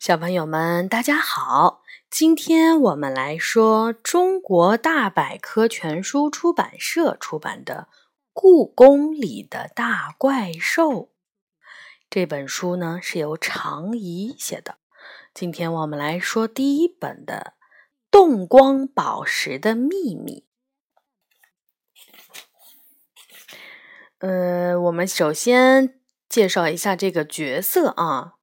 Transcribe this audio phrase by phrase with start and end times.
[0.00, 1.82] 小朋友们，大家好！
[2.08, 7.88] 今天我们来说中国大百科全书出版社出版的
[8.32, 10.90] 《故宫里的大怪兽》
[12.08, 14.78] 这本书呢，是由常怡写的。
[15.34, 17.52] 今天我们来说第一本的
[18.10, 20.46] 《动光宝石的秘密》。
[24.26, 28.36] 呃，我们首先介绍一下这个角色啊。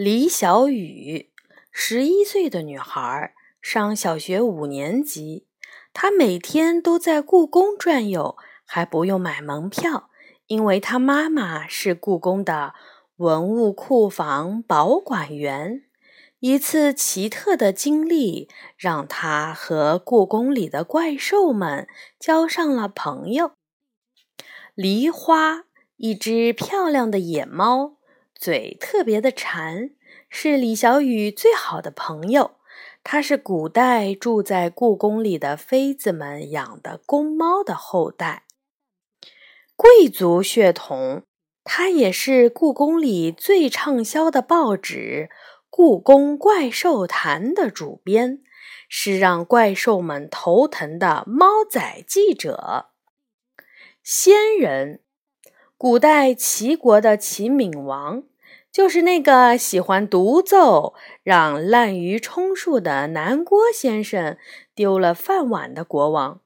[0.00, 1.32] 李小雨，
[1.72, 5.48] 十一岁的女孩，上小学五年级。
[5.92, 10.08] 她每天都在故宫转悠，还不用买门票，
[10.46, 12.74] 因为她妈妈是故宫的
[13.16, 15.82] 文物库房保管员。
[16.38, 21.88] 一次奇特的经历，让她和故宫里的怪兽们
[22.20, 23.50] 交上了朋友。
[24.76, 25.64] 梨花，
[25.96, 27.97] 一只漂亮的野猫。
[28.38, 29.90] 嘴特别的馋，
[30.30, 32.52] 是李小雨最好的朋友。
[33.02, 38.44] 它是古代住在故宫里的妃子们养的公猫的后代，
[39.74, 41.24] 贵族血统。
[41.64, 45.28] 它也是故宫里最畅销的报纸
[45.68, 48.40] 《故宫怪兽谈》的主编，
[48.88, 52.90] 是让怪兽们头疼的猫仔记者。
[54.04, 55.00] 仙人。
[55.76, 58.24] 古代齐国的齐闵王，
[58.72, 64.36] 就是那个喜欢独奏、让滥竽充数的南郭先生
[64.74, 66.40] 丢了饭碗的国王。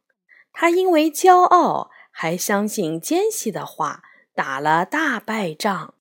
[0.53, 4.03] 他因为骄傲，还相信奸细的话，
[4.35, 5.95] 打了大败仗，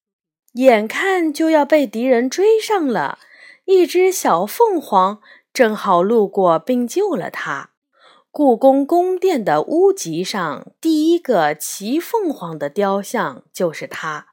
[0.54, 3.20] 眼看就要被敌人追上了。
[3.66, 5.22] 一只小凤凰
[5.54, 7.70] 正好路过，并救了他。
[8.30, 14.28] 故宫宫殿的屋脊上，第一个骑凤凰的雕像就是他，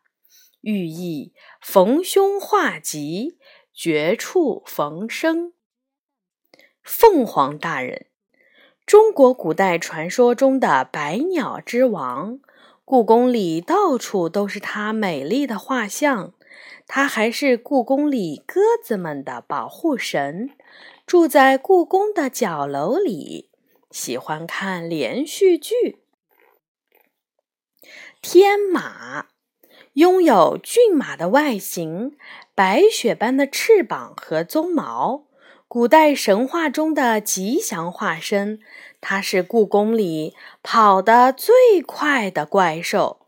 [0.60, 3.38] 寓意逢凶化吉、
[3.72, 5.52] 绝处逢生。
[6.82, 8.06] 凤凰大人，
[8.86, 12.40] 中国古代传说中的百鸟之王，
[12.84, 16.34] 故宫里到处都是它美丽的画像。
[16.86, 20.50] 它还是故宫里鸽子们的保护神，
[21.06, 23.50] 住在故宫的角楼里。
[23.90, 26.02] 喜欢看连续剧。
[28.20, 29.28] 天马
[29.98, 32.16] 拥有骏马的外形，
[32.54, 35.24] 白雪般的翅膀和鬃毛，
[35.66, 38.60] 古代神话中的吉祥化身。
[39.00, 43.26] 它是故宫里跑得最快的怪兽。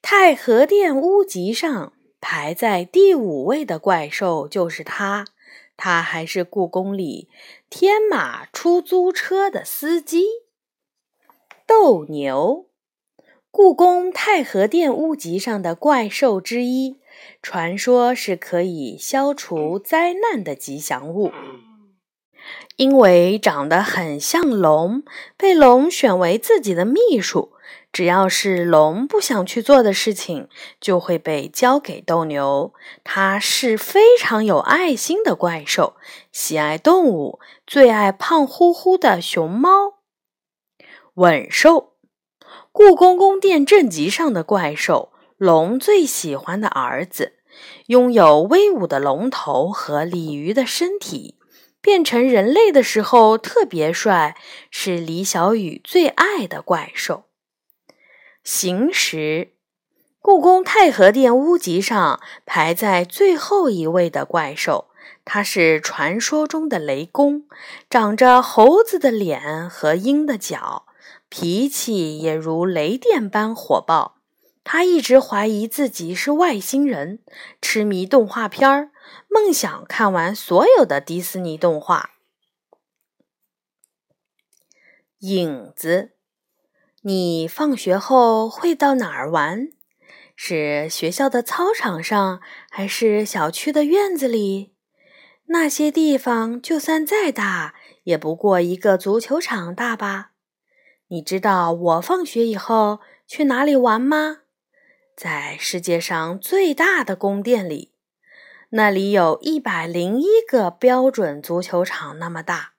[0.00, 5.24] 太和殿屋脊上排在第五位的怪兽就是它。
[5.76, 7.28] 它还是故宫里
[7.68, 10.26] 天马出租车的司机。
[11.66, 12.66] 斗牛，
[13.52, 16.96] 故宫太和殿屋脊上的怪兽之一，
[17.42, 21.30] 传说是可以消除灾难的吉祥物。
[22.76, 25.02] 因为长得很像龙，
[25.36, 27.52] 被龙选为自己的秘书。
[27.92, 30.48] 只要是龙不想去做的事情，
[30.80, 32.72] 就会被交给斗牛。
[33.04, 35.96] 它是非常有爱心的怪兽，
[36.32, 39.98] 喜爱动物，最爱胖乎乎的熊猫。
[41.16, 41.91] 吻兽，
[42.74, 47.34] 故宫宫殿正脊上的怪兽，龙最喜欢的儿子，
[47.88, 51.36] 拥有威武的龙头和鲤鱼的身体，
[51.82, 54.36] 变成人类的时候特别帅，
[54.70, 57.24] 是李小雨最爱的怪兽。
[58.42, 59.52] 行时，
[60.22, 64.88] 故宫太和殿屋脊上排在最后一位的怪兽，
[65.26, 67.44] 它是传说中的雷公，
[67.90, 70.86] 长着猴子的脸和鹰的脚，
[71.34, 74.18] 脾气也如雷电般火爆。
[74.62, 77.20] 他一直怀疑自己是外星人，
[77.62, 78.90] 痴迷动画片儿，
[79.30, 82.10] 梦想看完所有的迪士尼动画。
[85.20, 86.10] 影子。
[87.00, 89.68] 你放学后会到哪儿玩？
[90.36, 94.74] 是学校的操场上，还是小区的院子里？
[95.46, 97.74] 那些地方就算再大，
[98.04, 100.31] 也不过一个足球场大吧？
[101.12, 104.44] 你知道我放学以后去哪里玩吗？
[105.14, 107.92] 在世界上最大的宫殿里，
[108.70, 112.72] 那里有一百零一个标准足球场那么大。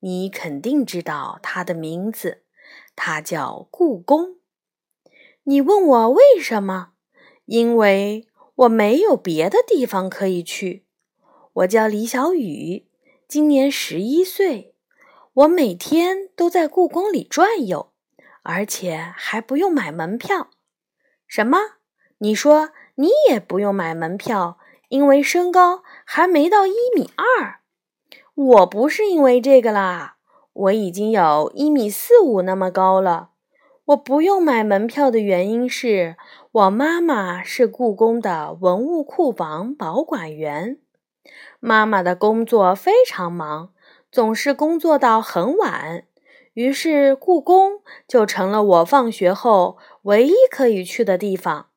[0.00, 2.42] 你肯定知道它的名字。
[2.96, 4.38] 它叫故宫。
[5.44, 6.94] 你问我为什么？
[7.44, 8.26] 因为
[8.56, 10.86] 我没有别的地方可以去。
[11.52, 12.88] 我叫李小雨，
[13.28, 14.74] 今年十一岁。
[15.32, 17.92] 我每天都在故宫里转悠，
[18.42, 20.48] 而且还不用买门票。
[21.28, 21.58] 什么？
[22.18, 27.60] 你说你也不用买门票，因为身高还没到一米二。
[28.34, 30.16] 我不是因为这个啦，
[30.52, 33.30] 我已经有一米四五那么高了。
[33.86, 36.16] 我不用买门票的原因是
[36.52, 40.78] 我妈妈是故宫的文物库房保管员，
[41.60, 43.72] 妈妈的工作非常忙，
[44.10, 46.04] 总是工作到很晚。
[46.54, 51.68] 于是，故宫就成了我放学后唯一可以去的地方。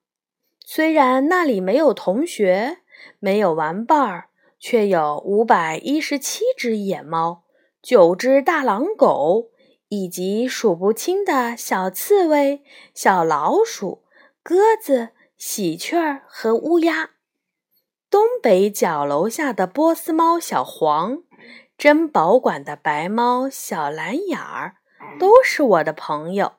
[0.66, 2.80] 虽然那里没有同学，
[3.20, 7.44] 没有玩伴儿，却有五百一十七只野猫，
[7.82, 9.50] 九只大狼狗，
[9.90, 12.64] 以及数不清的小刺猬、
[12.96, 14.04] 小老鼠、
[14.42, 17.12] 鸽子、喜鹊儿和乌鸦。
[18.10, 21.24] 东北角楼下的波斯猫小黄。
[21.84, 24.78] 珍宝馆的白猫小蓝眼儿
[25.20, 26.54] 都是我的朋友。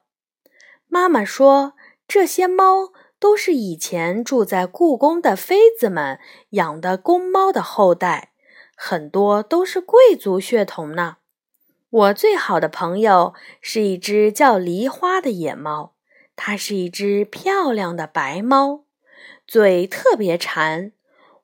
[0.87, 1.73] 妈妈说，
[2.07, 6.19] 这些猫都是以前住在故宫的妃子们
[6.51, 8.33] 养的公猫的后代，
[8.77, 11.17] 很多都是贵族血统呢。
[11.89, 13.33] 我最好的朋友
[13.63, 15.95] 是一只叫梨花的野猫，
[16.37, 18.85] 它是一只漂亮的白猫，
[19.47, 20.93] 嘴特别馋。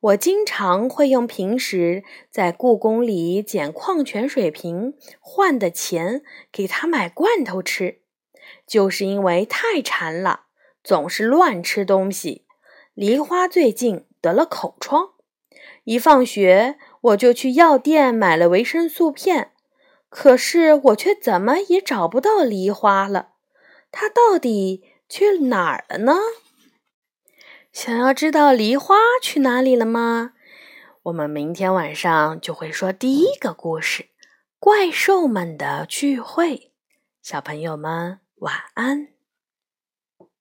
[0.00, 8.00] 我经常会用平时在故宫里捡矿泉水瓶换的钱给他买罐头吃，
[8.66, 10.46] 就是因为太馋了，
[10.82, 12.46] 总是乱吃东西。
[12.94, 15.10] 梨花最近得了口疮，
[15.84, 19.52] 一放学我就去药店买了维生素片，
[20.08, 23.32] 可是我却怎么也找不到梨花了，
[23.92, 26.16] 它到底去哪儿了呢？
[27.72, 30.32] 想要知道梨花去哪里了吗？
[31.04, 34.02] 我们明天晚上就会说第一个故事
[34.58, 36.56] 《怪兽们的聚会》。
[37.22, 39.08] 小朋友们，晚安。